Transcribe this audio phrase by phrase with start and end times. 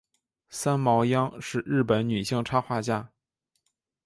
[0.49, 3.11] 三毛央是日本女性插画家。